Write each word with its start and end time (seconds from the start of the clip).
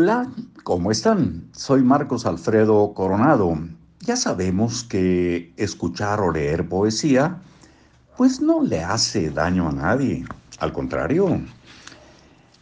Hola, 0.00 0.30
¿cómo 0.62 0.92
están? 0.92 1.48
Soy 1.50 1.82
Marcos 1.82 2.24
Alfredo 2.24 2.94
Coronado. 2.94 3.58
Ya 4.02 4.14
sabemos 4.14 4.84
que 4.84 5.52
escuchar 5.56 6.20
o 6.20 6.30
leer 6.30 6.68
poesía 6.68 7.40
pues 8.16 8.40
no 8.40 8.62
le 8.62 8.80
hace 8.84 9.28
daño 9.30 9.68
a 9.68 9.72
nadie, 9.72 10.24
al 10.60 10.72
contrario. 10.72 11.40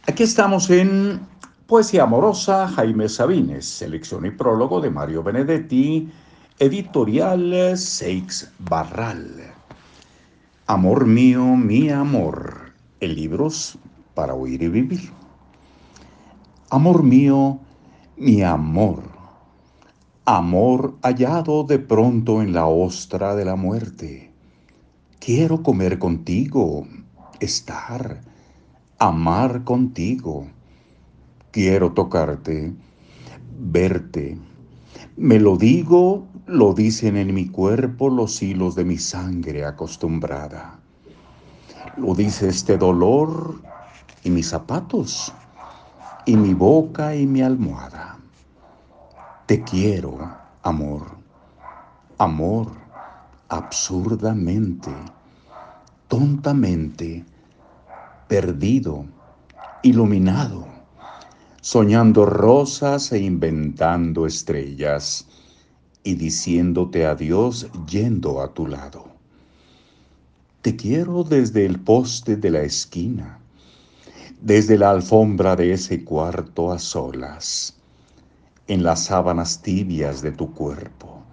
Aquí 0.07 0.23
estamos 0.23 0.67
en 0.71 1.19
Poesía 1.67 2.05
Amorosa, 2.05 2.69
Jaime 2.69 3.07
Sabines, 3.07 3.67
selección 3.67 4.25
y 4.25 4.31
prólogo 4.31 4.81
de 4.81 4.89
Mario 4.89 5.21
Benedetti, 5.21 6.11
editorial 6.57 7.77
Seix 7.77 8.49
Barral. 8.57 9.53
Amor 10.65 11.05
mío, 11.05 11.43
mi 11.55 11.91
amor, 11.91 12.71
el 12.99 13.13
libros 13.13 13.77
para 14.15 14.33
oír 14.33 14.63
y 14.63 14.69
vivir. 14.69 15.16
Amor 16.69 17.01
mío, 17.01 17.59
mi 18.17 18.43
amor, 18.43 19.03
amor 20.25 20.97
hallado 21.01 21.63
de 21.63 21.79
pronto 21.79 22.41
en 22.41 22.51
la 22.51 22.65
ostra 22.65 23.37
de 23.37 23.45
la 23.45 23.55
muerte. 23.55 24.33
Quiero 25.21 25.63
comer 25.63 25.97
contigo, 25.97 26.85
estar, 27.39 28.19
amar 28.99 29.63
contigo. 29.63 30.47
Quiero 31.51 31.93
tocarte, 31.93 32.73
verte. 33.57 34.37
Me 35.15 35.39
lo 35.39 35.55
digo, 35.55 36.27
lo 36.47 36.73
dicen 36.73 37.15
en 37.15 37.33
mi 37.33 37.47
cuerpo 37.47 38.09
los 38.09 38.43
hilos 38.43 38.75
de 38.75 38.83
mi 38.83 38.97
sangre 38.97 39.63
acostumbrada. 39.63 40.81
Lo 41.95 42.13
dice 42.13 42.49
este 42.49 42.77
dolor 42.77 43.61
y 44.25 44.29
mis 44.31 44.49
zapatos 44.49 45.33
y 46.27 46.35
mi 46.35 46.53
boca 46.53 47.15
y 47.15 47.25
mi 47.25 47.41
almohada. 47.41 48.19
Te 49.45 49.63
quiero, 49.63 50.29
amor, 50.61 51.03
amor, 52.17 52.73
absurdamente, 53.47 54.91
tontamente, 56.09 57.23
perdido, 58.27 59.05
iluminado, 59.83 60.67
soñando 61.61 62.25
rosas 62.25 63.13
e 63.13 63.19
inventando 63.19 64.25
estrellas 64.25 65.25
y 66.03 66.15
diciéndote 66.15 67.05
adiós 67.05 67.67
yendo 67.87 68.41
a 68.41 68.53
tu 68.53 68.67
lado. 68.67 69.05
Te 70.61 70.75
quiero 70.75 71.23
desde 71.23 71.65
el 71.65 71.79
poste 71.79 72.35
de 72.35 72.51
la 72.51 72.63
esquina 72.63 73.39
desde 74.41 74.77
la 74.77 74.91
alfombra 74.91 75.55
de 75.55 75.73
ese 75.73 76.03
cuarto 76.03 76.71
a 76.71 76.77
solas, 76.77 77.75
en 78.67 78.83
las 78.83 79.05
sábanas 79.05 79.61
tibias 79.61 80.21
de 80.21 80.31
tu 80.31 80.53
cuerpo, 80.53 81.23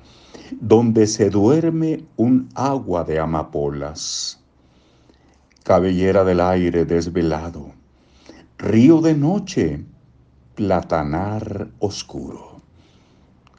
donde 0.60 1.06
se 1.06 1.28
duerme 1.28 2.04
un 2.16 2.48
agua 2.54 3.04
de 3.04 3.18
amapolas, 3.18 4.40
cabellera 5.64 6.24
del 6.24 6.40
aire 6.40 6.86
desvelado, 6.86 7.72
río 8.56 9.02
de 9.02 9.14
noche, 9.14 9.84
platanar 10.54 11.68
oscuro, 11.80 12.62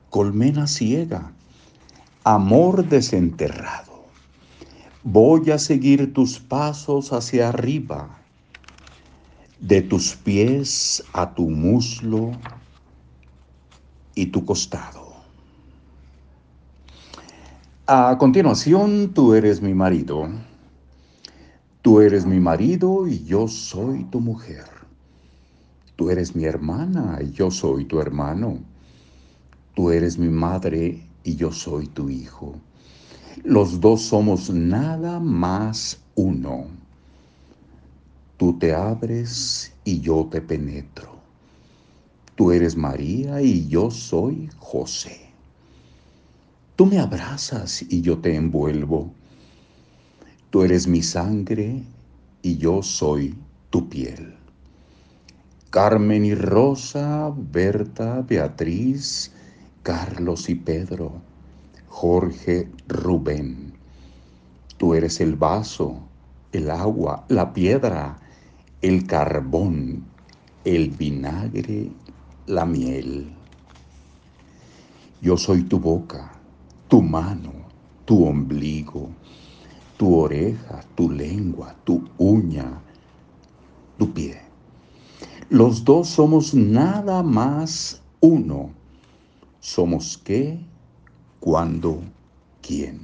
colmena 0.09 0.65
ciega, 0.65 1.33
amor 2.23 2.87
desenterrado. 2.87 4.05
Voy 5.03 5.51
a 5.51 5.59
seguir 5.59 6.13
tus 6.13 6.39
pasos 6.39 7.13
hacia 7.13 7.49
arriba 7.49 8.24
de 9.67 9.81
tus 9.81 10.15
pies 10.15 11.03
a 11.11 11.33
tu 11.33 11.49
muslo 11.49 12.33
y 14.13 14.27
tu 14.27 14.45
costado. 14.45 15.15
A 17.87 18.15
continuación, 18.19 19.11
tú 19.13 19.33
eres 19.33 19.63
mi 19.63 19.73
marido. 19.73 20.29
Tú 21.81 21.99
eres 21.99 22.27
mi 22.27 22.39
marido 22.39 23.07
y 23.07 23.25
yo 23.25 23.47
soy 23.47 24.03
tu 24.05 24.19
mujer. 24.19 24.65
Tú 25.95 26.11
eres 26.11 26.35
mi 26.35 26.43
hermana 26.45 27.19
y 27.23 27.31
yo 27.31 27.49
soy 27.49 27.85
tu 27.85 27.99
hermano. 27.99 28.59
Tú 29.73 29.89
eres 29.89 30.19
mi 30.19 30.29
madre 30.29 31.07
y 31.23 31.35
yo 31.35 31.51
soy 31.51 31.87
tu 31.87 32.09
hijo. 32.09 32.53
Los 33.43 33.79
dos 33.79 34.03
somos 34.03 34.51
nada 34.51 35.19
más 35.19 35.99
uno. 36.13 36.84
Tú 38.37 38.59
te 38.59 38.73
abres 38.73 39.73
y 39.85 40.01
yo 40.01 40.27
te 40.29 40.41
penetro. 40.41 41.15
Tú 42.35 42.51
eres 42.51 42.75
María 42.75 43.41
y 43.41 43.67
yo 43.69 43.89
soy 43.89 44.49
José. 44.57 45.25
Tú 46.75 46.85
me 46.85 46.99
abrazas 46.99 47.81
y 47.87 48.01
yo 48.01 48.17
te 48.17 48.35
envuelvo. 48.35 49.09
Tú 50.49 50.63
eres 50.63 50.85
mi 50.85 51.01
sangre 51.01 51.83
y 52.41 52.57
yo 52.57 52.83
soy 52.83 53.35
tu 53.69 53.87
piel. 53.87 54.35
Carmen 55.69 56.25
y 56.25 56.35
Rosa, 56.35 57.33
Berta, 57.35 58.21
Beatriz, 58.21 59.31
Carlos 59.81 60.49
y 60.49 60.55
Pedro, 60.55 61.21
Jorge, 61.87 62.69
Rubén. 62.89 63.77
Tú 64.77 64.93
eres 64.93 65.21
el 65.21 65.37
vaso, 65.37 66.09
el 66.51 66.69
agua, 66.69 67.25
la 67.29 67.53
piedra, 67.53 68.19
el 68.85 69.07
carbón, 69.07 70.03
el 70.63 70.91
vinagre, 70.91 71.89
la 72.45 72.67
miel. 72.67 73.33
Yo 75.21 75.37
soy 75.37 75.63
tu 75.63 75.79
boca, 75.79 76.31
tu 76.87 77.01
mano, 77.01 77.51
tu 78.05 78.23
ombligo, 78.23 79.09
tu 79.97 80.15
oreja, 80.15 80.83
tu 80.93 81.09
lengua, 81.09 81.75
tu 81.83 82.03
uña, 82.19 82.79
tu 83.97 84.13
pie. 84.13 84.37
Los 85.49 85.83
dos 85.83 86.07
somos 86.07 86.53
nada 86.53 87.23
más 87.23 88.03
uno. 88.19 88.69
Somos 89.61 90.15
qué, 90.23 90.59
cuándo, 91.39 92.03
quién. 92.61 92.99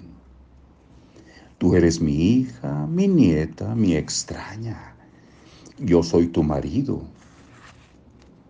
Tú 1.58 1.74
eres 1.74 2.00
mi 2.00 2.13
hija, 2.13 2.86
mi 2.86 3.08
nieta, 3.08 3.74
mi 3.74 3.96
extraña 3.96 4.92
yo 5.80 6.04
soy 6.04 6.28
tu 6.28 6.44
marido, 6.44 7.02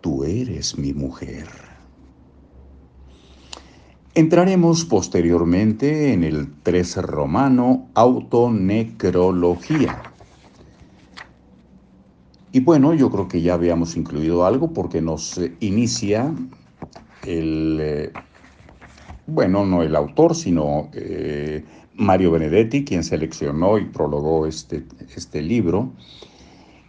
tú 0.00 0.24
eres 0.24 0.76
mi 0.76 0.92
mujer. 0.92 1.46
Entraremos 4.14 4.84
posteriormente 4.84 6.12
en 6.12 6.22
el 6.22 6.52
13 6.62 7.00
romano 7.00 7.88
autonecrología. 7.94 10.02
Y 12.52 12.60
bueno, 12.60 12.92
yo 12.92 13.10
creo 13.10 13.28
que 13.28 13.40
ya 13.40 13.54
habíamos 13.54 13.96
incluido 13.96 14.44
algo 14.44 14.74
porque 14.74 15.00
nos 15.00 15.40
inicia 15.60 16.30
el, 17.24 17.78
eh, 17.80 18.12
bueno, 19.26 19.64
no 19.64 19.82
el 19.82 19.96
autor, 19.96 20.34
sino 20.34 20.90
eh, 20.92 21.64
Mario 21.94 22.32
Benedetti, 22.32 22.84
quien 22.84 23.04
seleccionó 23.04 23.78
y 23.78 23.86
prologó 23.86 24.46
este, 24.46 24.84
este 25.16 25.40
libro. 25.40 25.90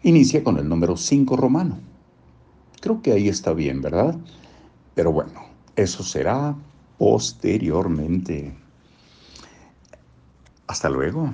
Inicia 0.03 0.43
con 0.43 0.57
el 0.57 0.67
número 0.67 0.97
5 0.97 1.37
romano. 1.37 1.79
Creo 2.81 3.01
que 3.01 3.13
ahí 3.13 3.29
está 3.29 3.53
bien, 3.53 3.81
¿verdad? 3.81 4.17
Pero 4.95 5.13
bueno, 5.13 5.45
eso 5.77 6.03
será 6.03 6.55
posteriormente. 6.97 8.53
Hasta 10.67 10.89
luego. 10.89 11.33